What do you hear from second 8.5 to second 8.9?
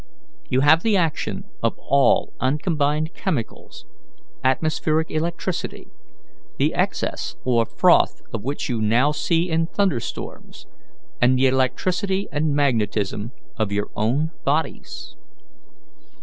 you